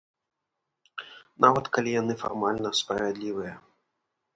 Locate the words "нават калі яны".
1.47-2.13